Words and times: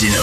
Martino. 0.00 0.22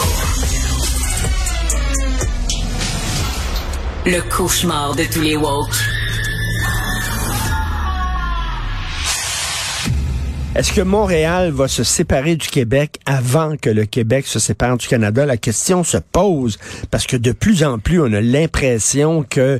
Le 4.06 4.22
cauchemar 4.30 4.96
de 4.96 5.04
tous 5.04 5.20
les 5.20 5.36
woke. 5.36 5.76
Est-ce 10.56 10.72
que 10.72 10.82
Montréal 10.82 11.52
va 11.52 11.68
se 11.68 11.84
séparer 11.84 12.38
du 12.38 12.48
Québec 12.48 13.00
avant 13.06 13.58
que 13.58 13.70
le 13.70 13.86
Québec 13.86 14.28
se 14.28 14.40
sépare 14.40 14.78
du 14.78 14.88
Canada? 14.88 15.26
La 15.26 15.36
question 15.36 15.84
se 15.84 15.98
pose 15.98 16.58
parce 16.90 17.06
que 17.06 17.18
de 17.18 17.34
plus 17.34 17.66
en 17.66 17.78
plus, 17.78 18.00
on 18.00 18.14
a 18.14 18.22
l'impression 18.22 19.26
que 19.30 19.60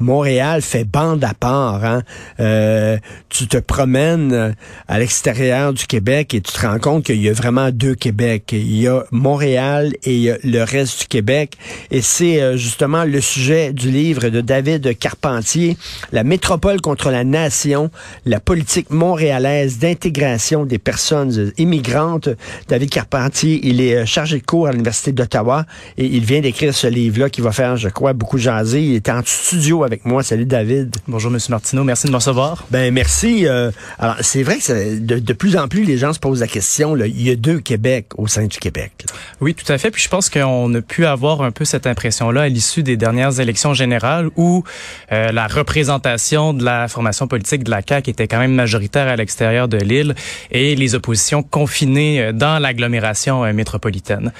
Montréal 0.00 0.62
fait 0.62 0.84
bande 0.84 1.22
à 1.24 1.34
part. 1.34 1.84
Hein? 1.84 2.02
Euh, 2.40 2.96
tu 3.28 3.46
te 3.46 3.58
promènes 3.58 4.32
euh, 4.32 4.52
à 4.88 4.98
l'extérieur 4.98 5.74
du 5.74 5.86
Québec 5.86 6.34
et 6.34 6.40
tu 6.40 6.52
te 6.52 6.66
rends 6.66 6.78
compte 6.78 7.04
qu'il 7.04 7.20
y 7.20 7.28
a 7.28 7.32
vraiment 7.32 7.70
deux 7.70 7.94
Québec. 7.94 8.50
Il 8.52 8.80
y 8.80 8.88
a 8.88 9.04
Montréal 9.10 9.92
et 10.04 10.32
le 10.42 10.62
reste 10.62 11.02
du 11.02 11.06
Québec. 11.06 11.58
Et 11.90 12.00
c'est 12.00 12.40
euh, 12.40 12.56
justement 12.56 13.04
le 13.04 13.20
sujet 13.20 13.74
du 13.74 13.90
livre 13.90 14.30
de 14.30 14.40
David 14.40 14.98
Carpentier, 14.98 15.76
La 16.12 16.24
métropole 16.24 16.80
contre 16.80 17.10
la 17.10 17.24
nation, 17.24 17.90
la 18.24 18.40
politique 18.40 18.90
montréalaise 18.90 19.78
d'intégration 19.78 20.64
des 20.64 20.78
personnes 20.78 21.52
immigrantes. 21.58 22.30
David 22.68 22.90
Carpentier, 22.90 23.60
il 23.64 23.82
est 23.82 24.06
chargé 24.06 24.38
de 24.38 24.44
cours 24.44 24.66
à 24.66 24.72
l'Université 24.72 25.12
d'Ottawa 25.12 25.66
et 25.98 26.06
il 26.06 26.24
vient 26.24 26.40
d'écrire 26.40 26.74
ce 26.74 26.86
livre-là 26.86 27.28
qui 27.28 27.42
va 27.42 27.52
faire, 27.52 27.76
je 27.76 27.88
crois, 27.88 28.14
beaucoup 28.14 28.38
jaser. 28.38 28.82
Il 28.82 28.94
est 28.94 29.08
en 29.10 29.20
studio 29.24 29.84
moi. 30.04 30.22
Salut 30.22 30.44
David. 30.44 30.96
Bonjour 31.08 31.30
Monsieur 31.30 31.50
Martineau, 31.50 31.84
merci 31.84 32.06
de 32.06 32.12
me 32.12 32.16
recevoir. 32.16 32.64
Ben 32.70 32.92
merci. 32.92 33.46
Euh, 33.46 33.70
alors 33.98 34.16
c'est 34.20 34.42
vrai 34.42 34.58
que 34.58 34.98
de, 34.98 35.18
de, 35.18 35.32
plus 35.32 35.56
en 35.56 35.68
plus 35.68 35.84
les 35.84 35.98
gens 35.98 36.12
se 36.12 36.18
posent 36.18 36.40
la 36.40 36.46
question. 36.46 36.94
Là, 36.94 37.06
il 37.06 37.22
y 37.22 37.30
a 37.30 37.36
deux 37.36 37.60
Québec 37.60 38.06
au 38.16 38.26
sein 38.26 38.46
du 38.46 38.58
Québec. 38.58 38.92
Là. 39.06 39.14
Oui, 39.40 39.54
tout 39.54 39.70
à 39.72 39.78
fait. 39.78 39.90
Puis 39.90 40.02
je 40.02 40.08
pense 40.08 40.30
qu'on 40.30 40.72
a 40.74 40.80
pu 40.80 41.06
avoir 41.06 41.42
un 41.42 41.50
peu 41.50 41.64
cette 41.64 41.86
impression-là 41.86 42.42
à 42.42 42.48
l'issue 42.48 42.82
des 42.82 42.96
dernières 42.96 43.40
élections 43.40 43.74
générales 43.74 44.28
où 44.36 44.64
euh, 45.12 45.32
la 45.32 45.46
représentation 45.46 46.52
de 46.54 46.64
la 46.64 46.88
formation 46.88 47.26
politique 47.26 47.64
de 47.64 47.70
la 47.70 47.82
CAQ 47.86 48.10
était 48.10 48.28
quand 48.28 48.38
même 48.38 48.54
majoritaire 48.54 49.08
à 49.08 49.16
l'extérieur 49.16 49.68
de 49.68 49.78
l'île 49.78 50.14
et 50.50 50.76
les 50.76 50.94
oppositions 50.94 51.42
confinées 51.42 52.22
euh, 52.22 52.32
dans 52.32 52.58
l'agglomération 52.58 53.52
métropolitaine. 53.52 54.32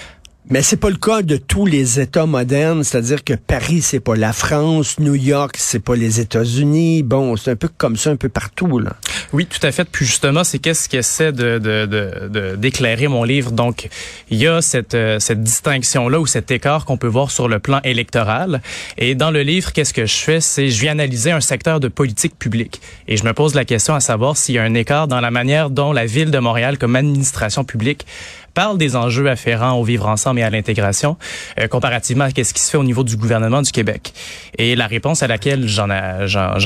Mais 0.53 0.63
c'est 0.63 0.77
pas 0.77 0.91
le 0.91 0.97
cas 0.97 1.23
de 1.23 1.37
tous 1.37 1.65
les 1.65 2.01
États 2.01 2.27
modernes, 2.27 2.83
c'est-à-dire 2.83 3.23
que 3.23 3.35
Paris 3.35 3.83
c'est 3.83 4.01
pas 4.01 4.17
la 4.17 4.33
France, 4.33 4.99
New 4.99 5.15
York 5.15 5.55
c'est 5.57 5.79
pas 5.79 5.95
les 5.95 6.19
États-Unis. 6.19 7.05
Bon, 7.05 7.37
c'est 7.37 7.53
un 7.53 7.57
peu 7.57 7.69
comme 7.69 7.97
ça 7.97 8.11
un 8.11 8.17
peu 8.17 8.29
partout 8.29 8.81
là. 8.81 8.97
Oui, 9.33 9.47
tout 9.47 9.65
à 9.65 9.71
fait. 9.71 9.85
Puis 9.85 10.05
justement, 10.05 10.43
c'est 10.43 10.59
qu'est-ce 10.59 10.89
qu'essaie 10.89 11.31
de, 11.31 11.59
de, 11.59 11.87
de, 11.87 12.57
d'éclairer 12.57 13.07
mon 13.07 13.23
livre? 13.23 13.53
Donc, 13.53 13.89
il 14.29 14.39
y 14.39 14.49
a 14.49 14.61
cette, 14.61 14.97
cette 15.21 15.41
distinction-là 15.41 16.19
ou 16.19 16.27
cet 16.27 16.51
écart 16.51 16.85
qu'on 16.85 16.97
peut 16.97 17.07
voir 17.07 17.31
sur 17.31 17.47
le 17.47 17.61
plan 17.61 17.81
électoral. 17.85 18.61
Et 18.99 19.15
dans 19.15 19.31
le 19.31 19.43
livre, 19.43 19.73
qu'est-ce 19.73 19.95
que 19.95 20.05
je 20.05 20.17
fais? 20.17 20.41
C'est 20.41 20.69
je 20.69 20.81
viens 20.81 20.93
analyser 20.93 21.31
un 21.31 21.41
secteur 21.41 21.79
de 21.79 21.87
politique 21.87 22.37
publique. 22.37 22.81
Et 23.07 23.17
je 23.17 23.25
me 23.25 23.33
pose 23.33 23.55
la 23.55 23.65
question 23.65 23.95
à 23.95 24.01
savoir 24.01 24.37
s'il 24.37 24.57
y 24.57 24.59
a 24.59 24.65
un 24.65 24.75
écart 24.75 25.07
dans 25.07 25.21
la 25.21 25.31
manière 25.31 25.71
dont 25.71 25.93
la 25.93 26.07
ville 26.07 26.33
de 26.33 26.39
Montréal, 26.41 26.77
comme 26.77 26.97
administration 26.97 27.63
publique, 27.63 28.07
parle 28.53 28.79
des 28.79 28.97
enjeux 28.97 29.29
afférents 29.31 29.75
au 29.75 29.85
vivre 29.85 30.09
ensemble 30.09 30.40
et 30.41 30.43
à 30.43 30.51
l'intégration, 30.51 31.17
euh, 31.59 31.69
comparativement 31.69 32.25
à 32.25 32.31
ce 32.31 32.53
qui 32.53 32.61
se 32.61 32.71
fait 32.71 32.79
au 32.79 32.85
niveau 32.85 33.05
du 33.05 33.17
gouvernement 33.17 33.63
du 33.63 33.71
Québec. 33.71 34.13
Et 34.59 34.77
la 34.77 34.87
réponse 34.87 35.23
à 35.23 35.27
laquelle 35.27 35.69
j'en 35.69 35.89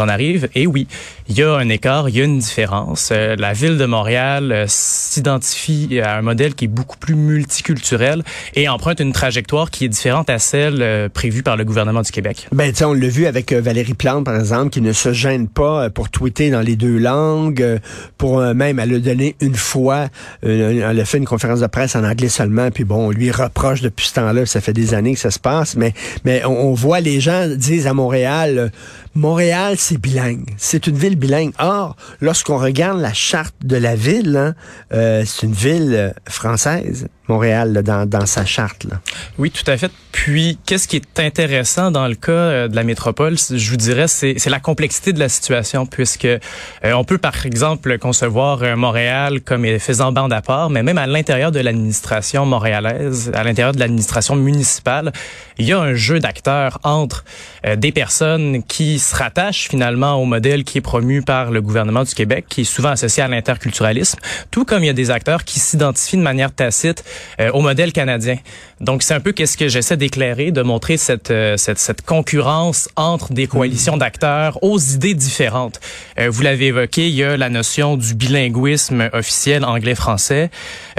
arrive 0.09 0.49
est 0.55 0.67
oui, 0.67 0.87
il 1.29 1.39
y 1.39 1.43
a 1.43 1.55
un 1.55 1.69
écart, 1.69 2.09
il 2.09 2.17
y 2.17 2.21
a 2.21 2.25
une 2.25 2.39
différence. 2.39 3.11
Euh, 3.13 3.37
la 3.37 3.53
ville 3.53 3.79
de 3.79 3.87
Montréal 3.87 4.53
euh, 4.53 4.65
s'identifie 4.69 6.01
à 6.03 6.19
un 6.19 6.23
modèle 6.23 6.55
qui 6.55 6.67
est 6.67 6.69
beaucoup 6.69 6.99
plus 6.99 7.15
multiculturel 7.15 8.23
et 8.55 8.69
emprunte 8.69 9.01
une 9.01 9.13
trajectoire 9.13 9.71
qui 9.71 9.85
est 9.85 9.89
différente 9.89 10.29
à 10.31 10.39
celle 10.39 10.83
euh, 10.83 11.09
prévue 11.09 11.43
par 11.43 11.57
le 11.57 11.65
gouvernement 11.65 12.03
du 12.03 12.11
Québec. 12.11 12.49
Ben, 12.53 12.73
on 12.83 12.93
l'a 12.93 13.09
vu 13.09 13.27
avec 13.27 13.53
Valérie 13.53 13.95
Plante, 13.95 14.25
par 14.25 14.37
exemple, 14.37 14.71
qui 14.71 14.81
ne 14.81 14.93
se 14.93 15.13
gêne 15.13 15.49
pas 15.49 15.91
pour 15.91 16.11
tweeter 16.11 16.51
dans 16.51 16.61
les 16.61 16.77
deux 16.77 16.99
langues, 16.99 17.81
pour 18.19 18.41
même, 18.41 18.79
elle 18.79 18.95
a 18.95 18.99
donné 18.99 19.37
une 19.41 19.55
fois, 19.55 20.09
elle 20.43 21.01
a 21.01 21.05
fait 21.05 21.19
une 21.19 21.25
conférence 21.25 21.61
de 21.61 21.67
presse 21.67 21.97
en 21.97 22.05
anglais 22.05 22.29
seulement, 22.29 22.71
puis 22.71 22.85
bon, 22.85 23.07
on 23.07 23.11
lui 23.11 23.31
reproche 23.31 23.64
depuis 23.73 24.07
ce 24.07 24.15
temps-là, 24.15 24.47
ça 24.47 24.61
fait 24.61 24.73
des 24.73 24.95
années 24.95 25.15
que 25.15 25.21
ça 25.21 25.31
se 25.31 25.39
passe, 25.39 25.77
mais, 25.77 25.95
mais 26.25 26.45
on, 26.45 26.75
voit 26.75 27.01
les 27.01 27.21
gens 27.21 27.49
disent 27.49 27.87
à 27.87 27.95
Montréal, 27.95 28.71
Montréal, 29.15 29.77
c'est 29.79 29.97
bilingue. 29.97 30.51
C'est 30.57 30.87
une 30.87 30.97
ville 30.97 31.17
bilingue. 31.17 31.53
Or, 31.59 31.97
lorsqu'on 32.21 32.59
regarde 32.59 33.01
la 33.01 33.13
charte 33.13 33.55
de 33.63 33.77
la 33.77 33.97
ville, 33.97 34.37
hein, 34.37 34.55
euh, 34.93 35.25
c'est 35.25 35.47
une 35.47 35.53
ville 35.53 36.15
française. 36.29 37.09
Montréal 37.29 37.73
là, 37.73 37.83
dans, 37.83 38.09
dans 38.09 38.27
sa 38.27 38.45
charte. 38.45 38.85
Là. 38.85 39.01
Oui, 39.39 39.51
tout 39.51 39.69
à 39.71 39.77
fait. 39.77 39.91
Puis, 40.13 40.59
qu'est-ce 40.67 40.87
qui 40.87 40.97
est 40.97 41.21
intéressant 41.21 41.91
dans 41.91 42.07
le 42.07 42.15
cas 42.15 42.33
euh, 42.33 42.69
de 42.69 42.77
la 42.77 42.85
métropole, 42.85 43.37
je 43.39 43.71
vous 43.71 43.77
dirais, 43.77 44.09
c'est, 44.09 44.37
la 44.47 44.61
complexité 44.61 45.13
de 45.13 45.19
la 45.19 45.29
situation, 45.29 45.87
puisque 45.87 46.25
euh, 46.25 46.39
on 46.85 47.05
peut, 47.05 47.19
par 47.19 47.45
exemple, 47.47 47.99
concevoir 47.99 48.63
euh, 48.63 48.77
Montréal 48.77 49.41
comme 49.41 49.67
faisant 49.79 50.13
bande 50.13 50.33
à 50.33 50.43
part, 50.43 50.71
mais 50.71 50.83
même 50.83 50.99
à 50.99 51.07
l'intérieur 51.07 51.51
de 51.51 51.61
l'administration 51.61 52.47
montréalaise, 52.47 53.33
à 53.35 53.43
l'intérieur 53.45 53.73
de 53.73 53.81
l'administration 53.81 54.37
municipale, 54.37 55.13
il 55.59 55.67
y 55.67 55.73
a 55.73 55.81
un 55.81 55.95
jeu 55.95 56.19
d'acteurs 56.19 56.79
entre 56.83 57.25
euh, 57.67 57.77
des 57.77 57.93
personnes 57.93 58.63
qui 58.63 58.99
se 58.99 59.15
rattachent 59.15 59.69
finalement 59.69 60.15
au 60.15 60.25
modèle 60.25 60.65
qui 60.65 60.79
est 60.79 60.83
promu 60.83 61.23
par 61.23 61.51
le 61.51 61.61
gouvernement 61.63 62.03
du 62.03 62.15
Québec, 62.15 62.47
qui 62.49 62.63
est 62.63 62.65
souvent 62.65 62.91
associé 62.91 63.23
à 63.23 63.29
l'interculturalisme, 63.29 64.19
tout 64.51 64.65
comme 64.65 64.83
il 64.83 64.87
y 64.87 64.91
a 64.91 64.95
des 64.95 65.11
acteurs 65.11 65.45
qui 65.45 65.61
s'identifient 65.61 66.17
de 66.17 66.23
manière 66.23 66.53
tacite 66.53 67.05
euh, 67.41 67.51
au 67.53 67.61
modèle 67.61 67.93
canadien. 67.93 68.37
Donc 68.85 69.03
c'est 69.03 69.15
un 69.15 69.21
peu 69.21 69.33
qu'est-ce 69.33 69.57
que 69.57 69.69
j'essaie 69.69 69.97
d'éclairer, 69.97 70.51
de 70.51 70.61
montrer 70.61 70.99
cette, 70.99 71.31
euh, 71.31 71.57
cette, 71.57 71.79
cette 71.79 72.03
concurrence 72.03 72.91
entre 72.97 73.33
des 73.33 73.47
coalitions 73.47 73.97
d'acteurs 73.97 74.63
aux 74.63 74.79
idées 74.79 75.15
différentes. 75.15 75.81
Euh, 76.19 76.29
vous 76.29 76.43
l'avez 76.43 76.67
évoqué, 76.67 77.09
il 77.09 77.15
y 77.15 77.25
a 77.25 77.39
la 77.39 77.49
notion 77.49 77.97
du 77.97 78.15
bilinguisme 78.15 79.09
officiel 79.15 79.65
anglais-français. 79.65 80.51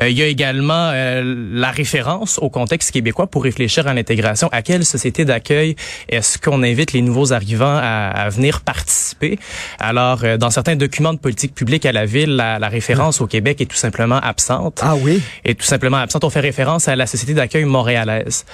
Euh, 0.01 0.09
il 0.09 0.17
y 0.17 0.23
a 0.23 0.25
également 0.25 0.91
la 0.93 1.71
référence 1.71 2.39
au 2.39 2.49
contexte 2.49 2.89
québécois 2.89 3.27
pour 3.27 3.43
réfléchir 3.43 3.85
à 3.87 3.93
l'intégration. 3.93 4.49
À 4.51 4.63
quelle 4.63 4.83
société 4.83 5.23
d'accueil 5.23 5.75
est-ce 6.09 6.39
qu'on 6.39 6.63
invite 6.63 6.91
les 6.91 7.03
nouveaux 7.03 7.33
arrivants 7.33 7.77
à, 7.79 8.09
à 8.09 8.29
venir 8.29 8.61
participer? 8.61 9.37
Alors 9.79 10.23
dans 10.39 10.49
certains 10.49 10.75
documents 10.75 11.13
de 11.13 11.19
politique 11.19 11.53
publique 11.53 11.85
à 11.85 11.91
la 11.91 12.05
ville, 12.07 12.35
la, 12.35 12.57
la 12.57 12.67
référence 12.67 13.21
au 13.21 13.27
Québec 13.27 13.61
est 13.61 13.67
tout 13.67 13.75
simplement 13.75 14.17
absente. 14.17 14.79
Ah 14.81 14.95
oui. 14.95 15.21
Est 15.43 15.59
tout 15.59 15.65
simplement 15.65 15.97
absente. 15.97 16.23
On 16.23 16.31
fait 16.31 16.39
référence 16.39 16.87
à 16.87 16.95
la 16.95 17.05
société 17.05 17.35
d'accueil 17.35 17.65
montréalaise. 17.75 18.45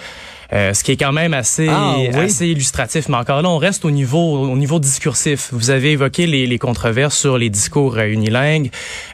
Euh, 0.53 0.73
ce 0.73 0.83
qui 0.83 0.91
est 0.91 0.97
quand 0.97 1.13
même 1.13 1.33
assez 1.33 1.67
ah, 1.69 1.95
oui. 1.97 2.07
assez 2.07 2.47
illustratif. 2.47 3.07
Mais 3.07 3.15
encore 3.15 3.41
là, 3.41 3.49
on 3.49 3.57
reste 3.57 3.85
au 3.85 3.91
niveau 3.91 4.41
au 4.41 4.57
niveau 4.57 4.79
discursif. 4.79 5.49
Vous 5.53 5.69
avez 5.69 5.91
évoqué 5.91 6.27
les, 6.27 6.45
les 6.45 6.59
controverses 6.59 7.17
sur 7.17 7.37
les 7.37 7.49
discours 7.49 7.97
euh, 7.97 8.07
unilingues. 8.07 8.69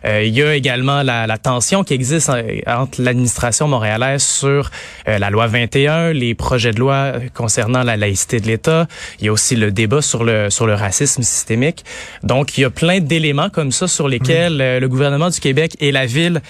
Euh, 0.06 0.24
il 0.24 0.34
y 0.34 0.42
a 0.42 0.56
également 0.56 1.04
la, 1.04 1.28
la 1.28 1.38
tension 1.38 1.84
qui 1.84 1.94
existe 1.94 2.32
entre 2.66 3.02
l'administration 3.02 3.68
montréalaise 3.68 4.24
sur 4.24 4.72
euh, 5.08 5.20
la 5.20 5.30
loi 5.30 5.46
21, 5.48 6.14
les 6.14 6.34
projets 6.34 6.72
de 6.72 6.80
loi 6.80 7.14
concernant 7.36 7.84
la 7.84 7.98
laïcité 7.98 8.40
de 8.40 8.48
l'État. 8.48 8.88
Il 9.20 9.26
y 9.26 9.30
a 9.30 9.32
aussi 9.32 9.56
le 9.56 9.72
débat 9.72 10.02
sur 10.02 10.24
le 10.24 10.50
sur 10.50 10.66
le 10.66 10.74
racisme 10.74 11.22
systémique. 11.22 11.86
Donc, 12.24 12.58
il 12.58 12.62
y 12.62 12.66
a 12.66 12.70
plein 12.70 13.00
d'éléments 13.00 13.50
comme 13.50 13.72
ça 13.72 13.88
sur 13.88 14.08
lesquels 14.08 14.56
mmh. 14.56 14.80
le 14.80 14.88
gouvernement 14.88 15.30
du 15.30 15.40
Québec 15.40 15.76
et 15.80 15.92
la 15.92 16.06
ville 16.06 16.42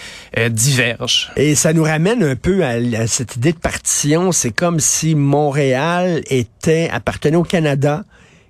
divergent. 0.50 1.30
Et 1.36 1.56
ça 1.56 1.74
nous 1.74 1.84
ramène 1.84 2.24
un 2.24 2.36
peu 2.36 2.64
à, 2.64 2.76
à 3.02 3.08
cette 3.08 3.36
idée 3.36 3.54
de 3.54 3.58
partition. 3.58 4.32
C'est 4.32 4.52
comme 4.52 4.77
si 4.80 5.16
Montréal 5.16 6.22
était 6.30 6.90
appartenait 6.92 7.38
au 7.38 7.44
Canada 7.44 8.04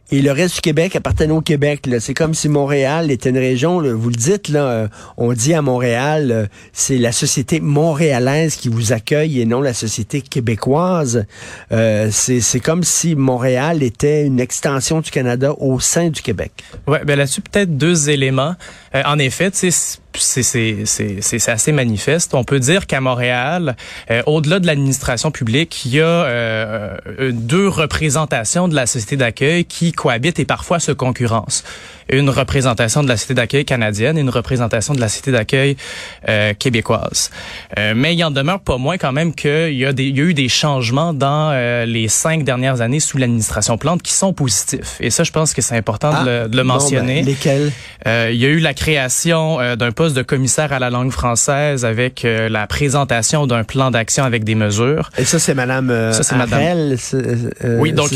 et 0.10 0.22
le 0.22 0.32
reste 0.32 0.56
du 0.56 0.62
Québec 0.62 0.96
appartenait 0.96 1.34
au 1.34 1.42
Québec. 1.42 1.88
C'est 2.00 2.14
comme 2.14 2.34
si 2.34 2.48
Montréal 2.48 3.12
était 3.12 3.30
une 3.30 3.38
région, 3.38 3.82
vous 3.82 4.10
le 4.10 4.16
dites, 4.16 4.50
euh, 4.52 4.88
on 5.18 5.34
dit 5.34 5.54
à 5.54 5.62
Montréal, 5.62 6.32
euh, 6.32 6.46
c'est 6.72 6.98
la 6.98 7.12
société 7.12 7.60
montréalaise 7.60 8.56
qui 8.56 8.70
vous 8.70 8.94
accueille 8.94 9.42
et 9.42 9.46
non 9.46 9.62
la 9.62 9.74
société 9.74 10.22
québécoise. 10.22 11.26
Euh, 11.74 12.10
c'est 12.12 12.60
comme 12.62 12.84
si 12.84 13.16
Montréal 13.16 13.84
était 13.84 14.26
une 14.26 14.40
extension 14.40 15.02
du 15.02 15.12
Canada 15.12 15.54
au 15.60 15.80
sein 15.80 16.10
du 16.10 16.22
Québec. 16.22 16.52
Ouais, 16.88 17.04
ben 17.04 17.18
là-dessus 17.18 17.42
peut-être 17.42 17.78
deux 17.78 18.10
éléments. 18.10 18.56
En 18.94 19.20
effet, 19.20 19.50
c'est 19.54 19.72
c'est 20.20 21.50
assez 21.50 21.72
manifeste. 21.72 22.34
On 22.34 22.44
peut 22.44 22.60
dire 22.60 22.88
qu'à 22.88 23.02
Montréal, 23.02 23.76
euh, 24.12 24.22
au-delà 24.26 24.60
de 24.60 24.68
l'administration 24.68 25.32
publique, 25.32 25.86
il 25.86 25.96
y 25.96 26.02
a 26.02 26.06
euh, 26.06 26.98
deux 27.32 27.68
représentations 27.68 28.68
de 28.68 28.76
la 28.76 28.86
société 28.86 29.18
d'accueil 29.18 29.66
qui 29.66 29.92
cohabitent 29.92 30.40
et 30.40 30.46
parfois 30.46 30.80
se 30.80 30.92
concurrencent. 30.92 31.64
une 32.10 32.30
représentation 32.30 33.04
de 33.04 33.08
la 33.08 33.18
cité 33.18 33.34
d'accueil 33.34 33.66
canadienne 33.66 34.18
et 34.18 34.22
une 34.22 34.30
représentation 34.30 34.94
de 34.94 35.00
la 35.00 35.10
cité 35.10 35.32
d'accueil 35.32 35.78
euh, 36.30 36.54
québécoise. 36.54 37.32
Euh, 37.78 37.94
mais 37.96 38.16
il 38.16 38.24
en 38.24 38.32
demeure 38.32 38.60
pas 38.60 38.78
moins 38.78 38.98
quand 38.98 39.12
même 39.12 39.34
qu'il 39.34 39.74
y, 39.74 39.86
a 39.86 39.94
des, 39.94 40.06
il 40.06 40.18
y 40.18 40.22
a 40.22 40.24
eu 40.24 40.34
des 40.34 40.50
changements 40.50 41.14
dans 41.14 41.52
euh, 41.52 41.86
les 41.86 42.08
cinq 42.08 42.44
dernières 42.44 42.82
années 42.82 43.00
sous 43.00 43.18
l'administration 43.18 43.78
Plante 43.78 44.02
qui 44.02 44.14
sont 44.14 44.34
positifs. 44.34 44.98
Et 45.00 45.10
ça, 45.10 45.24
je 45.24 45.32
pense 45.32 45.54
que 45.54 45.62
c'est 45.62 45.76
important 45.76 46.24
de, 46.24 46.30
le, 46.30 46.48
de, 46.48 46.56
le, 46.56 46.62
ah, 46.62 46.64
mentionner. 46.64 47.22
ben, 47.22 47.26
lesquels? 47.26 47.72
il 48.06 48.36
y 48.36 48.46
a 48.46 48.50
eu 48.50 48.60
la 48.60 48.74
création 48.74 49.58
d'un 49.76 49.92
poste 49.92 50.07
de 50.14 50.22
commissaire 50.22 50.74
à 50.74 50.80
la 50.80 50.90
langue 50.90 51.12
française 51.12 51.86
avec 51.86 52.26
la 52.26 52.68
présentation 52.68 53.48
d'un 53.48 53.64
plan 53.64 53.92
d'action 53.92 54.24
avec 54.24 54.44
des 54.44 54.56
mesures. 54.56 55.10
Et 55.18 55.26
ça, 55.26 55.40
c'est 55.40 55.54
Madame 55.54 55.90
ça, 56.14 56.24
c'est 56.24 56.36
Madame. 56.36 56.96
oui, 57.80 57.94
donc 57.94 58.12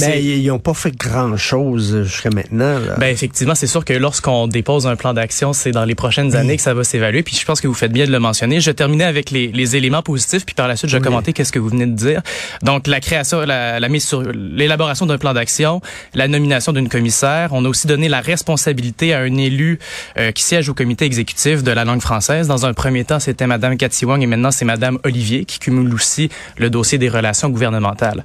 mais 0.00 0.22
ils 0.22 0.46
n'ont 0.46 0.58
pas 0.58 0.74
fait 0.74 0.96
grand-chose 0.96 2.04
jusqu'à 2.04 2.30
maintenant. 2.30 2.78
Là. 2.78 2.96
Ben 2.98 3.08
effectivement, 3.08 3.54
c'est 3.54 3.66
sûr 3.66 3.84
que 3.84 3.92
lorsqu'on 3.92 4.46
dépose 4.46 4.86
un 4.86 4.96
plan 4.96 5.14
d'action, 5.14 5.52
c'est 5.52 5.72
dans 5.72 5.84
les 5.84 5.94
prochaines 5.94 6.34
années 6.36 6.56
que 6.56 6.62
ça 6.62 6.74
va 6.74 6.84
s'évaluer. 6.84 7.22
Puis 7.22 7.36
je 7.36 7.44
pense 7.44 7.60
que 7.60 7.68
vous 7.68 7.74
faites 7.74 7.92
bien 7.92 8.06
de 8.06 8.12
le 8.12 8.18
mentionner. 8.18 8.60
Je 8.60 8.70
terminais 8.70 9.04
avec 9.04 9.30
les, 9.30 9.48
les 9.48 9.76
éléments 9.76 10.02
positifs, 10.02 10.44
puis 10.44 10.54
par 10.54 10.68
la 10.68 10.76
suite, 10.76 10.90
je 10.90 10.96
vais 10.96 11.00
oui. 11.00 11.06
commenter 11.06 11.32
qu'est-ce 11.32 11.52
que 11.52 11.58
vous 11.58 11.68
venez 11.68 11.86
de 11.86 11.94
dire. 11.94 12.22
Donc 12.62 12.86
la 12.86 13.00
création, 13.00 13.40
la, 13.40 13.80
la 13.80 13.88
mise 13.88 14.06
sur 14.06 14.22
l'élaboration 14.22 15.06
d'un 15.06 15.18
plan 15.18 15.34
d'action, 15.34 15.80
la 16.14 16.28
nomination 16.28 16.72
d'une 16.72 16.88
commissaire. 16.88 17.50
On 17.52 17.64
a 17.64 17.68
aussi 17.68 17.86
donné 17.86 18.08
la 18.08 18.20
responsabilité 18.20 19.14
à 19.14 19.20
un 19.20 19.36
élu 19.36 19.78
euh, 20.18 20.32
qui 20.32 20.42
siège 20.42 20.68
au 20.68 20.74
comité 20.74 21.04
exécutif 21.04 21.25
de 21.34 21.70
la 21.70 21.84
langue 21.84 22.00
française. 22.00 22.48
Dans 22.48 22.66
un 22.66 22.72
premier 22.72 23.04
temps, 23.04 23.20
c'était 23.20 23.46
Madame 23.46 23.76
Cathy 23.76 24.04
Wang 24.04 24.22
et 24.22 24.26
maintenant 24.26 24.50
c'est 24.50 24.64
Madame 24.64 24.98
Olivier 25.04 25.44
qui 25.44 25.58
cumule 25.58 25.92
aussi 25.94 26.30
le 26.56 26.70
dossier 26.70 26.98
des 26.98 27.08
relations 27.08 27.48
gouvernementales. 27.48 28.24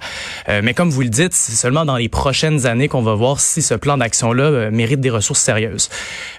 Euh, 0.50 0.62
mais 0.64 0.74
comme 0.74 0.90
vous 0.90 1.02
le 1.02 1.10
dites, 1.10 1.34
c'est 1.34 1.52
seulement 1.52 1.86
dans 1.86 1.98
les 1.98 2.10
prochaines 2.10 2.66
années 2.66 2.88
qu'on 2.88 3.02
va 3.02 3.14
voir 3.14 3.40
si 3.40 3.62
ce 3.62 3.74
plan 3.74 3.98
d'action-là 3.98 4.44
euh, 4.44 4.72
mérite 4.72 5.02
des 5.02 5.10
ressources 5.10 5.42
sérieuses. 5.42 5.90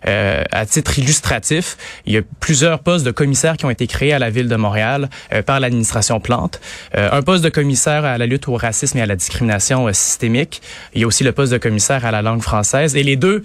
Euh, 0.06 0.42
à 0.50 0.66
titre 0.66 0.98
illustratif, 0.98 1.76
il 2.06 2.14
y 2.14 2.18
a 2.18 2.22
plusieurs 2.40 2.80
postes 2.80 3.04
de 3.04 3.10
commissaires 3.10 3.56
qui 3.56 3.64
ont 3.64 3.70
été 3.70 3.86
créés 3.86 4.12
à 4.12 4.18
la 4.18 4.30
ville 4.30 4.48
de 4.48 4.56
Montréal 4.56 5.08
euh, 5.32 5.42
par 5.42 5.60
l'administration 5.60 6.20
Plante. 6.20 6.60
Euh, 6.96 7.08
un 7.12 7.22
poste 7.22 7.44
de 7.44 7.48
commissaire 7.48 8.04
à 8.04 8.18
la 8.18 8.26
lutte 8.26 8.48
au 8.48 8.56
racisme 8.56 8.98
et 8.98 9.02
à 9.02 9.06
la 9.06 9.16
discrimination 9.16 9.92
systémique. 9.92 10.62
Il 10.94 11.00
y 11.00 11.04
a 11.04 11.06
aussi 11.06 11.24
le 11.24 11.32
poste 11.32 11.52
de 11.52 11.58
commissaire 11.58 12.04
à 12.04 12.10
la 12.10 12.22
langue 12.22 12.42
française. 12.42 12.96
Et 12.96 13.02
les 13.02 13.16
deux 13.16 13.42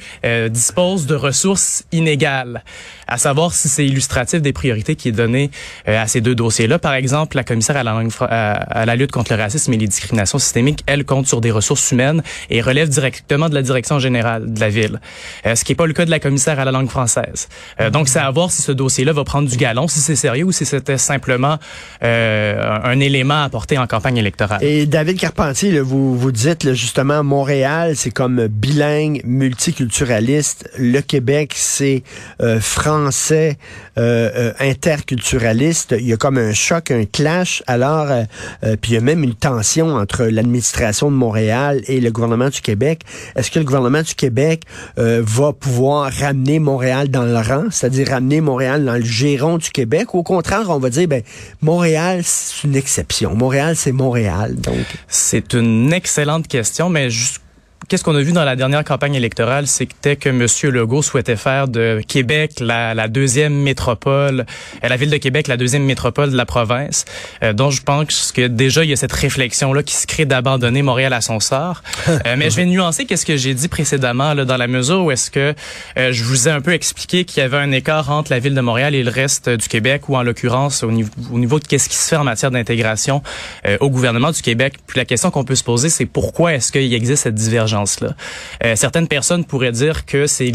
disposent 0.50 1.06
de 1.06 1.16
ressources 1.16 1.84
inégales. 1.92 2.64
À 3.07 3.18
savoir 3.18 3.54
si 3.54 3.69
c'est 3.69 3.86
illustratif 3.86 4.42
des 4.42 4.54
priorités 4.54 4.95
qui 4.95 5.09
est 5.09 5.13
donné 5.13 5.51
à 5.86 6.07
ces 6.07 6.21
deux 6.21 6.36
dossiers-là. 6.36 6.80
Par 6.80 6.94
exemple, 6.94 7.36
la 7.38 7.44
commissaire 7.44 7.77
à 7.77 7.83
la, 7.83 7.92
langue, 7.92 8.12
à, 8.21 8.51
à 8.54 8.86
la 8.86 8.95
lutte 8.95 9.12
contre 9.12 9.33
le 9.33 9.42
racisme 9.42 9.74
et 9.74 9.77
les 9.77 9.88
discriminations 9.88 10.39
systémiques, 10.39 10.83
elle 10.88 11.06
compte 11.06 11.27
sur 11.27 11.42
des 11.42 11.51
ressources 11.51 11.92
humaines 11.92 12.21
et 12.50 12.62
relève 12.62 12.89
directement 12.89 13.50
de 13.50 13.56
la 13.56 13.62
direction 13.62 14.00
générale 14.00 14.54
de 14.54 14.59
la 14.59 14.69
ville. 14.69 15.00
Euh, 15.45 15.56
ce 15.56 15.63
qui 15.63 15.71
n'est 15.71 15.75
pas 15.75 15.86
le 15.86 15.94
cas 15.94 16.06
de 16.06 16.12
la 16.12 16.19
commissaire 16.19 16.59
à 16.59 16.65
la 16.65 16.71
langue 16.71 16.89
française. 16.89 17.48
Euh, 17.80 17.89
donc, 17.89 18.07
c'est 18.07 18.19
à 18.19 18.30
voir 18.31 18.51
si 18.51 18.62
ce 18.62 18.71
dossier-là 18.71 19.13
va 19.13 19.24
prendre 19.24 19.50
du 19.50 19.57
galon, 19.57 19.88
si 19.88 20.00
c'est 20.00 20.15
sérieux 20.15 20.45
ou 20.45 20.51
si 20.51 20.65
c'était 20.65 20.98
simplement 20.98 21.57
euh, 22.04 22.80
un 22.83 23.00
élément 23.00 23.44
apporté 23.44 23.77
en 23.77 23.88
campagne 23.88 24.18
électorale. 24.18 24.63
Et 24.63 24.86
David 24.86 25.19
Carpentier, 25.19 25.71
là, 25.71 25.81
vous, 25.81 26.18
vous 26.18 26.31
dites 26.31 26.63
là, 26.63 26.74
justement, 26.74 27.24
Montréal, 27.24 27.95
c'est 27.95 28.12
comme 28.12 28.48
bilingue, 28.48 29.21
multiculturaliste. 29.24 30.69
Le 30.77 31.01
Québec, 31.01 31.54
c'est 31.56 32.04
euh, 32.42 32.59
français, 32.97 33.57
euh, 33.97 34.53
interculturaliste. 34.59 35.95
Il 35.99 36.07
y 36.07 36.13
a 36.13 36.17
comme 36.17 36.38
un 36.38 36.53
choc, 36.53 36.91
un 36.91 37.05
clash. 37.05 37.63
Alors, 37.67 38.07
puis 38.81 38.91
il 38.91 38.94
y 38.95 38.97
a 38.97 39.01
même 39.01 39.23
une 39.23 39.35
tension 39.35 39.95
entre 39.95 40.25
l'administration 40.25 41.11
de 41.11 41.15
Montréal 41.15 41.81
et 41.88 41.99
le 41.99 42.11
gouvernement 42.11 42.49
du 42.49 42.61
Québec. 42.61 43.01
Est-ce 43.35 43.51
que 43.51 43.59
le 43.59 43.65
gouvernement 43.65 44.01
du 44.01 44.15
Québec 44.15 44.63
euh, 44.97 45.21
va 45.25 45.53
pouvoir 45.53 46.11
ramener 46.11 46.59
Montréal 46.59 47.09
dans 47.09 47.23
le 47.23 47.35
rang, 47.35 47.65
c'est-à-dire 47.71 48.09
ramener 48.09 48.41
Montréal 48.41 48.85
dans 48.85 48.95
le 48.95 49.03
giron 49.03 49.57
du 49.57 49.69
Québec, 49.69 50.13
ou 50.13 50.19
au 50.19 50.23
contraire, 50.23 50.69
on 50.69 50.79
va 50.79 50.89
dire, 50.89 51.07
ben, 51.07 51.21
Montréal, 51.61 52.21
c'est 52.23 52.67
une 52.67 52.75
exception. 52.75 53.35
Montréal, 53.35 53.75
c'est 53.75 53.91
Montréal, 53.91 54.55
donc. 54.55 54.85
C'est 55.07 55.53
une 55.53 55.94
excellente 55.94 56.47
question, 56.47 56.89
mais 56.89 57.09
juste 57.09 57.41
Qu'est-ce 57.88 58.04
qu'on 58.04 58.16
a 58.16 58.22
vu 58.22 58.34
dans 58.34 58.44
la 58.44 58.57
dernière 58.57 58.84
campagne 58.84 59.16
électorale, 59.16 59.66
c'était 59.66 60.18
que 60.18 60.28
M. 60.28 60.45
Legault 60.74 61.01
souhaitait 61.01 61.38
faire 61.38 61.69
de 61.69 62.01
Québec 62.06 62.60
la, 62.60 62.94
la 62.94 63.07
deuxième 63.07 63.54
métropole, 63.54 64.45
euh, 64.84 64.88
la 64.89 64.98
ville 64.98 65.10
de 65.10 65.16
Québec 65.16 65.48
la 65.48 65.56
deuxième 65.56 65.86
métropole 65.86 66.31
de 66.31 66.36
la 66.36 66.45
province. 66.45 67.06
Euh, 67.44 67.54
donc 67.54 67.72
je 67.72 67.81
pense 67.81 68.34
que 68.34 68.48
déjà 68.48 68.84
il 68.84 68.89
y 68.89 68.94
a 68.94 68.98
cette 68.98 69.13
réflexion 69.13 69.72
là 69.72 69.84
qui 69.84 69.95
se 69.95 70.06
crée 70.06 70.25
d'abandonner 70.25 70.81
Montréal 70.81 71.13
à 71.13 71.22
son 71.22 71.39
sort. 71.39 71.81
euh, 72.10 72.36
mais 72.38 72.50
je 72.50 72.57
vais 72.57 72.66
nuancer 72.66 73.06
qu'est-ce 73.06 73.25
que 73.25 73.38
j'ai 73.38 73.54
dit 73.54 73.69
précédemment 73.69 74.33
là, 74.33 74.44
dans 74.44 74.57
la 74.57 74.68
mesure 74.68 75.06
où 75.06 75.12
est-ce 75.12 75.31
que 75.31 75.56
euh, 75.98 76.12
je 76.12 76.24
vous 76.25 76.50
ai 76.50 76.51
un 76.51 76.60
peu 76.60 76.74
expliqué 76.74 77.24
qu'il 77.24 77.42
y 77.42 77.45
avait 77.45 77.56
un 77.56 77.72
écart 77.72 78.10
entre 78.12 78.31
la 78.31 78.40
ville 78.40 78.54
de 78.54 78.60
Montréal 78.60 78.95
et 78.95 79.04
le 79.04 79.12
reste 79.12 79.50
du 79.50 79.68
Québec, 79.69 80.10
ou 80.10 80.18
en 80.18 80.24
l'occurrence 80.24 80.83
au 80.83 80.92
niveau, 80.92 81.12
au 81.31 81.40
niveau 81.40 81.57
de 81.57 81.66
qu'est-ce 81.66 81.88
qui 81.88 81.95
se 81.95 82.10
fait 82.10 82.18
en 82.18 82.25
matière 82.25 82.51
d'intégration 82.51 83.24
euh, 83.66 83.78
au 83.80 83.90
gouvernement 83.90 84.31
du 84.31 84.42
Québec. 84.42 84.74
Puis 84.88 85.00
la 85.00 85.06
question 85.06 85.31
qu'on 85.31 85.45
peut 85.45 85.56
se 85.56 85.63
poser, 85.63 85.90
c'est 85.90 86.06
pourquoi 86.06 86.54
est-ce 86.54 86.74
qu'il 86.74 86.94
existe 86.94 87.24
cette 87.24 87.36
divergence 87.36 87.76
Euh, 88.63 88.75
certaines 88.75 89.07
personnes 89.07 89.45
pourraient 89.45 89.71
dire 89.71 90.06
que 90.06 90.27
c'est 90.27 90.51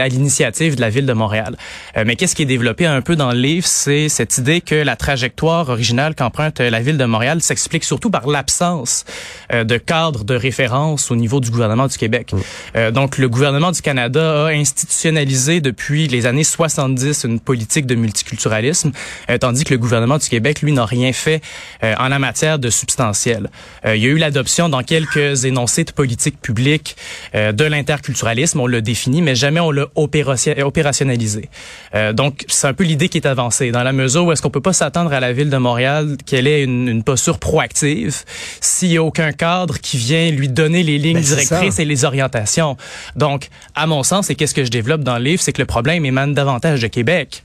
à 0.00 0.08
l'initiative 0.08 0.76
de 0.76 0.80
la 0.80 0.90
ville 0.90 1.06
de 1.06 1.12
Montréal. 1.12 1.56
Euh, 1.96 2.04
mais 2.06 2.16
qu'est-ce 2.16 2.34
qui 2.34 2.42
est 2.42 2.46
développé 2.46 2.86
un 2.86 3.00
peu 3.00 3.16
dans 3.16 3.32
le 3.32 3.38
livre, 3.38 3.66
c'est 3.66 4.08
cette 4.08 4.38
idée 4.38 4.60
que 4.60 4.74
la 4.74 4.96
trajectoire 4.96 5.68
originale 5.68 6.14
qu'emprunte 6.14 6.60
la 6.60 6.80
ville 6.80 6.98
de 6.98 7.04
Montréal 7.04 7.40
s'explique 7.42 7.84
surtout 7.84 8.10
par 8.10 8.26
l'absence 8.26 9.04
euh, 9.52 9.64
de 9.64 9.76
cadre 9.76 10.24
de 10.24 10.34
référence 10.34 11.10
au 11.10 11.16
niveau 11.16 11.40
du 11.40 11.50
gouvernement 11.50 11.86
du 11.86 11.96
Québec. 11.96 12.32
Mmh. 12.32 12.90
donc 12.90 13.18
le 13.18 13.28
gouvernement 13.28 13.70
du 13.72 13.82
Canada 13.82 14.46
a 14.46 14.48
institutionnalisé 14.48 15.60
depuis 15.60 16.08
les 16.08 16.26
années 16.26 16.44
70 16.44 17.24
une 17.24 17.40
politique 17.40 17.86
de 17.86 17.94
multiculturalisme, 17.94 18.92
tandis 19.40 19.64
que 19.64 19.74
le 19.74 19.78
gouvernement 19.78 20.18
du 20.18 20.28
Québec, 20.28 20.62
lui, 20.62 20.72
n'a 20.72 20.84
rien 20.84 21.12
fait 21.12 21.42
en 21.82 22.08
la 22.08 22.18
matière 22.18 22.58
de 22.58 22.70
substantiel. 22.70 23.50
il 23.84 23.96
y 23.96 24.06
a 24.06 24.08
eu 24.08 24.16
l'adoption 24.16 24.68
dans 24.68 24.82
quelques 24.82 25.44
énoncés 25.44 25.84
de 25.84 25.92
politique 25.92 26.40
publique 26.40 26.63
euh, 27.34 27.52
de 27.52 27.64
l'interculturalisme. 27.64 28.60
On 28.60 28.66
l'a 28.66 28.80
défini, 28.80 29.22
mais 29.22 29.34
jamais 29.34 29.60
on 29.60 29.70
l'a 29.70 29.86
opérationnalisé. 29.94 31.48
Euh, 31.94 32.12
donc, 32.12 32.44
c'est 32.48 32.66
un 32.66 32.74
peu 32.74 32.84
l'idée 32.84 33.08
qui 33.08 33.18
est 33.18 33.26
avancée, 33.26 33.70
dans 33.70 33.82
la 33.82 33.92
mesure 33.92 34.24
où 34.24 34.32
est-ce 34.32 34.42
qu'on 34.42 34.50
peut 34.50 34.60
pas 34.60 34.72
s'attendre 34.72 35.12
à 35.12 35.20
la 35.20 35.32
ville 35.32 35.50
de 35.50 35.56
Montréal 35.56 36.16
qu'elle 36.26 36.46
ait 36.46 36.62
une, 36.62 36.88
une, 36.88 37.04
posture 37.04 37.38
proactive 37.38 38.16
s'il 38.60 38.92
y 38.92 38.96
a 38.96 39.02
aucun 39.02 39.32
cadre 39.32 39.78
qui 39.78 39.96
vient 39.96 40.30
lui 40.30 40.48
donner 40.48 40.82
les 40.82 40.98
lignes 40.98 41.14
ben, 41.14 41.22
directrices 41.22 41.78
et 41.78 41.84
les 41.84 42.04
orientations. 42.04 42.76
Donc, 43.16 43.48
à 43.74 43.86
mon 43.86 44.02
sens, 44.02 44.30
et 44.30 44.34
qu'est-ce 44.34 44.54
que 44.54 44.64
je 44.64 44.70
développe 44.70 45.02
dans 45.02 45.18
le 45.18 45.24
livre, 45.24 45.42
c'est 45.42 45.52
que 45.52 45.62
le 45.62 45.66
problème 45.66 46.04
émane 46.04 46.34
davantage 46.34 46.80
de 46.80 46.86
Québec 46.86 47.42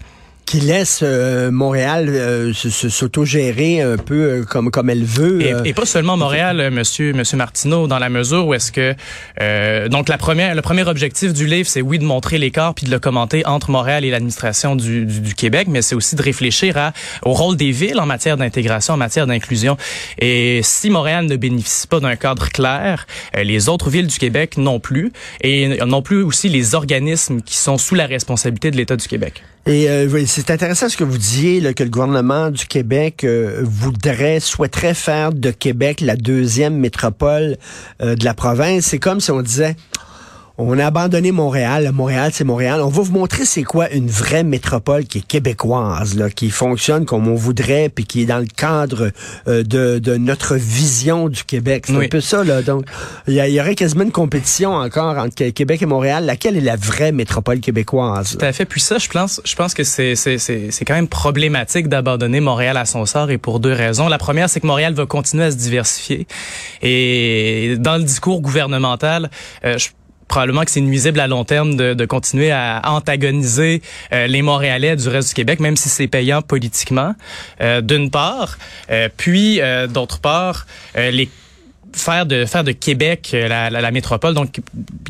qui 0.50 0.62
laisse 0.62 1.02
euh, 1.04 1.52
Montréal 1.52 2.10
euh, 2.10 2.54
s'autogérer 2.54 3.84
un 3.84 3.98
peu 3.98 4.16
euh, 4.16 4.44
comme 4.44 4.72
comme 4.72 4.90
elle 4.90 5.04
veut. 5.04 5.44
Et, 5.44 5.54
et, 5.64 5.74
pas 5.76 5.86
seulement 5.86 6.18
Montréal, 6.18 6.60
euh, 6.60 6.72
Monsieur 6.72 7.14
Monsieur 7.14 7.38
Martineau, 7.38 7.86
dans 7.86 8.00
la 8.00 8.10
mesure 8.10 8.48
où 8.48 8.56
est-ce 8.56 8.72
que 8.72 8.96
euh, 9.42 9.88
donc 9.90 10.10
la 10.10 10.18
première 10.18 10.56
le 10.56 10.64
premier 10.64 10.88
objectif 10.88 11.34
du 11.34 11.46
livre, 11.46 11.70
c'est 11.70 11.84
oui 11.84 12.00
de 12.00 12.04
montrer 12.04 12.40
l'écart 12.40 12.74
puis 12.74 12.88
de 12.88 12.92
le 12.92 12.98
commenter 12.98 13.46
entre 13.46 13.70
Montréal 13.70 14.04
et 14.06 14.10
l'administration 14.10 14.76
du, 14.76 15.06
du, 15.06 15.20
du, 15.20 15.36
Québec, 15.36 15.68
mais 15.70 15.84
c'est 15.84 15.94
aussi 15.94 16.16
de 16.16 16.24
réfléchir 16.24 16.78
à 16.78 16.94
au 17.22 17.34
rôle 17.34 17.56
des 17.56 17.70
villes 17.70 18.00
en 18.00 18.08
matière 18.08 18.36
d'intégration, 18.36 18.96
en 18.96 18.98
matière 18.98 19.28
d'inclusion. 19.28 19.78
Et 20.18 20.62
si 20.64 20.90
Montréal 20.90 21.28
ne 21.28 21.36
bénéficie 21.36 21.86
pas 21.86 22.00
d'un 22.00 22.16
cadre 22.16 22.50
clair, 22.50 23.06
les 23.36 23.70
autres 23.70 23.92
villes 23.92 24.08
du 24.08 24.18
Québec 24.18 24.58
non 24.58 24.80
plus, 24.80 25.12
et 25.42 25.78
non 25.86 26.02
plus 26.02 26.24
aussi 26.24 26.50
les 26.50 26.74
organismes 26.74 27.42
qui 27.44 27.56
sont 27.56 27.78
sous 27.78 27.94
la 27.94 28.08
responsabilité 28.08 28.72
de 28.72 28.78
l'État 28.78 28.96
du 28.96 29.08
Québec. 29.08 29.44
Et 29.70 29.88
euh, 29.88 30.26
c'est 30.26 30.50
intéressant 30.50 30.90
ce 30.90 30.98
que 30.98 31.04
vous 31.04 31.20
disiez, 31.20 31.76
que 31.76 31.84
le 31.84 31.92
gouvernement 31.92 32.50
du 32.50 32.66
Québec 32.66 33.24
euh, 33.24 33.62
voudrait, 33.64 34.40
souhaiterait 34.40 34.96
faire 34.96 35.32
de 35.32 35.52
Québec 35.52 36.02
la 36.02 36.16
deuxième 36.16 36.76
métropole 36.76 37.56
euh, 38.02 38.16
de 38.16 38.26
la 38.26 38.34
province. 38.34 38.86
C'est 38.86 38.98
comme 38.98 39.20
si 39.20 39.30
on 39.30 39.44
disait, 39.44 39.76
on 40.62 40.78
a 40.78 40.86
abandonné 40.86 41.32
Montréal. 41.32 41.90
Montréal, 41.94 42.32
c'est 42.34 42.44
Montréal. 42.44 42.82
On 42.82 42.90
va 42.90 43.02
vous 43.02 43.14
montrer 43.14 43.46
c'est 43.46 43.64
quoi 43.64 43.90
une 43.92 44.10
vraie 44.10 44.44
métropole 44.44 45.06
qui 45.06 45.20
est 45.20 45.26
québécoise, 45.26 46.18
là, 46.18 46.30
qui 46.30 46.50
fonctionne 46.50 47.06
comme 47.06 47.30
on 47.30 47.36
voudrait, 47.36 47.88
puis 47.88 48.04
qui 48.04 48.24
est 48.24 48.26
dans 48.26 48.40
le 48.40 48.46
cadre 48.46 49.12
euh, 49.48 49.64
de, 49.64 50.00
de, 50.00 50.18
notre 50.18 50.56
vision 50.56 51.30
du 51.30 51.46
Québec. 51.46 51.86
C'est 51.88 51.96
oui. 51.96 52.06
un 52.06 52.10
peu 52.10 52.20
ça, 52.20 52.44
là. 52.44 52.62
Donc, 52.62 52.84
il 53.28 53.36
y, 53.36 53.38
y, 53.38 53.62
aurait 53.62 53.76
quasiment 53.76 54.04
une 54.04 54.12
compétition 54.12 54.74
encore 54.74 55.18
entre 55.18 55.50
Québec 55.50 55.82
et 55.82 55.86
Montréal. 55.86 56.26
Laquelle 56.26 56.58
est 56.58 56.62
la 56.62 56.76
vraie 56.76 57.14
métropole 57.14 57.62
québécoise? 57.62 58.36
Tout 58.38 58.46
à 58.46 58.52
fait. 58.52 58.66
Puis 58.66 58.82
ça, 58.82 58.98
je 58.98 59.08
pense, 59.08 59.42
je 59.46 59.56
pense 59.56 59.74
que 59.74 59.86
c'est, 59.86 60.16
c'est, 60.16 60.38
c'est, 60.38 60.72
c'est 60.72 60.84
quand 60.84 60.96
même 60.96 61.08
problématique 61.08 61.88
d'abandonner 61.88 62.42
Montréal 62.42 62.76
à 62.76 62.84
son 62.84 63.06
sort 63.06 63.32
et 63.32 63.38
pour 63.38 63.62
deux 63.62 63.72
raisons. 63.72 64.10
La 64.10 64.18
première, 64.18 64.50
c'est 64.50 64.60
que 64.60 64.68
Montréal 64.68 64.94
va 64.94 65.06
continuer 65.06 65.46
à 65.46 65.52
se 65.52 65.56
diversifier. 65.56 66.28
Et 66.82 67.78
dans 67.80 67.96
le 67.96 68.04
discours 68.04 68.42
gouvernemental, 68.42 69.30
euh, 69.64 69.78
je 69.78 69.88
probablement 70.30 70.64
que 70.64 70.72
c'est 70.72 70.80
nuisible 70.80 71.20
à 71.20 71.28
long 71.28 71.44
terme 71.44 71.76
de, 71.76 71.94
de 71.94 72.06
continuer 72.06 72.52
à 72.52 72.82
antagoniser 72.86 73.82
euh, 74.14 74.28
les 74.28 74.42
Montréalais 74.42 74.96
du 74.96 75.10
reste 75.10 75.30
du 75.30 75.34
Québec, 75.34 75.60
même 75.60 75.76
si 75.76 75.90
c'est 75.90 76.08
payant 76.08 76.42
politiquement, 76.42 77.16
euh, 77.60 77.82
d'une 77.82 78.10
part. 78.10 78.58
Euh, 78.90 79.10
puis, 79.18 79.60
d'autre 79.90 80.20
part, 80.20 80.68
les 80.96 81.30
faire 81.94 82.26
de 82.26 82.46
faire 82.46 82.64
de 82.64 82.72
Québec 82.72 83.32
euh, 83.34 83.48
la, 83.48 83.70
la, 83.70 83.92
métropole, 83.92 84.34
donc 84.34 84.60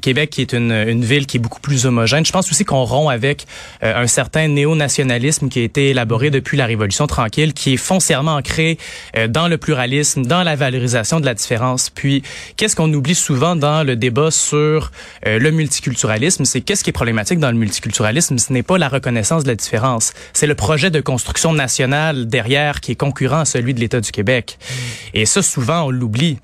Québec 0.01 0.29
qui 0.29 0.41
est 0.41 0.53
une, 0.53 0.71
une, 0.71 1.03
ville 1.03 1.25
qui 1.25 1.37
est 1.37 1.39
beaucoup 1.39 1.59
plus 1.59 1.85
homogène. 1.85 2.25
Je 2.25 2.31
pense 2.31 2.49
aussi 2.51 2.65
qu'on 2.65 2.83
rompt 2.83 3.11
avec 3.11 3.45
euh, 3.83 4.03
un 4.03 4.07
certain 4.07 4.47
néo-nationalisme 4.47 5.49
qui 5.49 5.59
a 5.59 5.63
été 5.63 5.89
élaboré 5.89 6.29
depuis 6.29 6.57
la 6.57 6.65
Révolution 6.65 7.07
tranquille, 7.07 7.53
qui 7.53 7.73
est 7.73 7.77
foncièrement 7.77 8.35
ancré 8.35 8.77
euh, 9.17 9.27
dans 9.27 9.47
le 9.47 9.57
pluralisme, 9.57 10.25
dans 10.25 10.43
la 10.43 10.55
valorisation 10.55 11.19
de 11.19 11.25
la 11.25 11.33
différence. 11.33 11.89
Puis, 11.89 12.23
qu'est-ce 12.55 12.75
qu'on 12.75 12.91
oublie 12.93 13.15
souvent 13.15 13.55
dans 13.55 13.83
le 13.83 13.95
débat 13.95 14.31
sur 14.31 14.91
le 15.25 15.49
multiculturalisme, 15.51 16.45
c'est 16.45 16.61
qu'est-ce 16.61 16.83
qui 16.83 16.89
est 16.89 16.93
problématique 16.93 17.39
dans 17.39 17.51
le 17.51 17.57
multiculturalisme, 17.57 18.37
ce 18.37 18.53
n'est 18.53 18.63
pas 18.63 18.77
la 18.77 18.89
reconnaissance 18.89 19.43
de 19.43 19.49
la 19.49 19.55
différence, 19.55 20.13
c'est 20.33 20.47
le 20.47 20.55
projet 20.55 20.89
de 20.89 21.01
construction 21.01 21.53
nationale 21.53 22.27
derrière 22.27 22.81
qui 22.81 22.93
est 22.93 22.95
concurrent 22.95 23.41
à 23.41 23.45
celui 23.45 23.73
de 23.73 23.79
l'État 23.79 24.01
du 24.01 24.11
Québec. 24.11 24.57
Et 25.13 25.25
ça, 25.25 25.41
souvent, 25.41 25.83
on 25.83 25.89
l'oublie. 25.89 26.37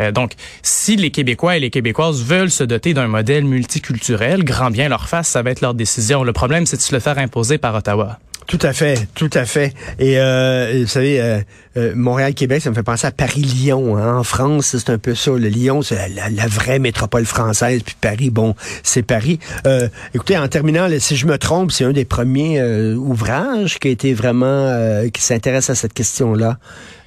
Euh, 0.00 0.12
donc, 0.12 0.32
si 0.62 0.96
les 0.96 1.10
Québécois 1.10 1.56
et 1.56 1.60
les 1.60 1.70
Québécoises 1.70 2.22
veulent 2.22 2.50
se 2.50 2.64
doter 2.64 2.94
d'un 2.94 3.08
modèle 3.08 3.44
multiculturel, 3.44 4.44
grand 4.44 4.70
bien 4.70 4.88
leur 4.88 5.08
face, 5.08 5.28
ça 5.28 5.42
va 5.42 5.50
être 5.50 5.60
leur 5.60 5.74
décision. 5.74 6.24
Le 6.24 6.32
problème, 6.32 6.66
c'est 6.66 6.76
de 6.76 6.82
se 6.82 6.94
le 6.94 7.00
faire 7.00 7.18
imposer 7.18 7.58
par 7.58 7.74
Ottawa. 7.74 8.18
Tout 8.46 8.58
à 8.62 8.72
fait, 8.72 9.06
tout 9.14 9.30
à 9.34 9.44
fait. 9.44 9.72
Et 9.98 10.18
euh, 10.18 10.80
vous 10.82 10.88
savez, 10.88 11.20
euh, 11.20 11.40
euh, 11.76 11.92
Montréal-Québec, 11.94 12.60
ça 12.60 12.70
me 12.70 12.74
fait 12.74 12.82
penser 12.82 13.06
à 13.06 13.12
Paris-Lyon. 13.12 13.96
Hein. 13.96 14.18
En 14.18 14.24
France, 14.24 14.76
c'est 14.76 14.90
un 14.90 14.98
peu 14.98 15.14
ça. 15.14 15.30
Le 15.30 15.48
Lyon, 15.48 15.82
c'est 15.82 15.96
la, 16.08 16.46
vraie 16.48 16.78
métropole 16.78 17.24
française. 17.24 17.82
Puis 17.82 17.96
Paris, 18.00 18.30
bon, 18.30 18.54
c'est 18.82 19.02
Paris. 19.02 19.38
Euh, 19.66 19.88
écoutez, 20.14 20.36
en 20.36 20.48
terminant, 20.48 20.88
si 20.98 21.16
je 21.16 21.26
me 21.26 21.38
trompe, 21.38 21.70
c'est 21.70 21.84
un 21.84 21.92
des 21.92 22.04
premiers 22.04 22.62
ouvrages 22.94 23.78
qui 23.78 23.88
a 23.88 23.90
été 23.90 24.12
vraiment 24.12 25.02
qui 25.12 25.22
s'intéresse 25.22 25.70
à 25.70 25.74
cette 25.74 25.94
question-là. 25.94 26.58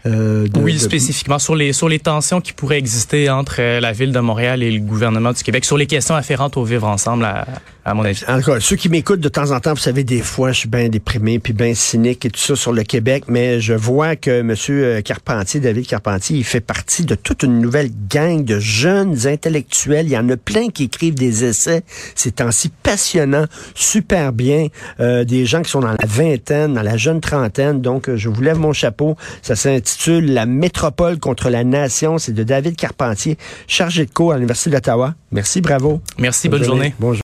Euh, 0.06 0.48
oui, 0.58 0.78
spécifiquement 0.78 1.40
sur 1.40 1.56
les 1.56 1.74
sur 1.74 1.90
les 1.90 1.98
tensions 1.98 2.40
qui 2.40 2.54
pourraient 2.54 2.78
exister 2.78 3.28
entre 3.30 3.56
euh, 3.60 3.80
la 3.80 3.92
ville 3.92 4.12
de 4.12 4.20
Montréal 4.20 4.62
et 4.62 4.72
le 4.72 4.80
gouvernement 4.80 5.34
du 5.34 5.42
Québec, 5.42 5.66
sur 5.66 5.78
les 5.78 5.88
questions 5.88 6.14
afférentes 6.14 6.58
au 6.58 6.64
vivre 6.64 6.88
ensemble, 6.88 7.26
à, 7.26 7.46
à 7.84 7.94
mon 7.96 8.06
avis. 8.06 8.24
En 8.28 8.40
tout 8.40 8.52
cas, 8.52 8.60
ceux 8.60 8.76
qui 8.76 8.88
m'écoutent 8.88 9.20
de 9.20 9.30
temps 9.30 9.50
en 9.50 9.60
temps, 9.60 9.74
vous 9.74 9.80
savez, 9.80 10.04
des 10.04 10.22
fois, 10.22 10.52
je 10.52 10.60
suis 10.60 10.70
bien 10.70 10.90
déprimé 10.90 11.40
puis 11.40 11.54
bien 11.54 11.74
cynique 11.74 12.24
et 12.26 12.30
tout 12.30 12.40
ça 12.40 12.56
sur 12.56 12.72
le 12.72 12.84
Québec, 12.84 13.24
mais 13.30 13.60
je 13.62 13.74
vois 13.74 14.16
que 14.16 14.42
M. 14.42 15.02
Carpentier, 15.02 15.60
David 15.60 15.88
Carpentier, 15.88 16.38
il 16.38 16.44
fait 16.44 16.62
partie 16.62 17.04
de 17.04 17.16
toute 17.16 17.42
une 17.42 17.60
nouvelle 17.60 17.90
gang 18.08 18.44
de 18.44 18.60
jeunes 18.60 19.26
intellectuels. 19.26 20.06
Il 20.06 20.12
y 20.12 20.18
en 20.18 20.30
a 20.30 20.38
plein 20.38 20.70
qui 20.70 20.84
écrivent 20.84 21.16
des 21.16 21.46
essais 21.46 21.84
ces 22.14 22.32
temps-ci 22.32 22.70
passionnants, 22.84 23.46
super 23.74 24.34
bien, 24.34 24.68
euh, 25.00 25.24
des 25.24 25.48
gens 25.48 25.64
qui 25.64 25.72
sont 25.72 25.80
dans 25.80 25.92
la 26.00 26.06
vingtaine, 26.06 26.76
dans 26.76 26.84
la 26.84 26.98
jeune 26.98 27.22
trentaine. 27.22 27.82
Donc, 27.82 28.14
je 28.16 28.30
vous 28.30 28.42
lève 28.42 28.60
mon 28.60 28.74
chapeau. 28.74 29.16
Ça 29.42 29.56
s'intitule 29.56 29.95
la 30.08 30.46
métropole 30.46 31.20
contre 31.20 31.50
la 31.50 31.64
nation. 31.64 32.18
C'est 32.18 32.34
de 32.34 32.44
David 32.44 32.76
Carpentier, 32.76 33.38
chargé 33.68 34.06
de 34.06 34.12
cours 34.12 34.32
à 34.34 34.36
l'Université 34.36 34.70
d'Ottawa. 34.70 35.16
Merci, 35.32 35.62
bravo. 35.62 36.02
Merci, 36.18 36.50
bonne, 36.50 36.64
journée. 36.64 36.94
Bonjour. 37.00 37.14